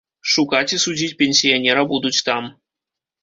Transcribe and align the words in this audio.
Шукаць 0.35 0.73
і 0.77 0.77
судзіць 0.85 1.17
пенсіянера 1.19 1.83
будуць 1.91 2.17
там. 2.31 2.47